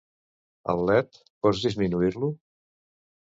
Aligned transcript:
El 0.73 0.79
led, 0.91 1.19
pots 1.45 1.61
disminuir-lo? 1.65 2.31